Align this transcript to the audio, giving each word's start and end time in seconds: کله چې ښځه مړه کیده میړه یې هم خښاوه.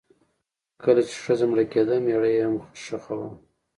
کله 0.83 1.01
چې 1.09 1.15
ښځه 1.23 1.45
مړه 1.49 1.65
کیده 1.71 1.95
میړه 2.05 2.29
یې 2.35 2.41
هم 2.45 2.55
خښاوه. 2.81 3.29